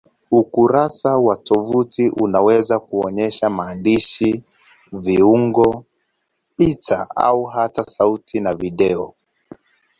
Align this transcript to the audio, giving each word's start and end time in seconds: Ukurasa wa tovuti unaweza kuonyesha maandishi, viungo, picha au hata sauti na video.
Ukurasa 0.31 1.17
wa 1.25 1.35
tovuti 1.37 2.09
unaweza 2.09 2.79
kuonyesha 2.79 3.49
maandishi, 3.49 4.43
viungo, 4.91 5.85
picha 6.57 7.07
au 7.15 7.45
hata 7.45 7.83
sauti 7.83 8.39
na 8.39 8.53
video. 8.55 9.15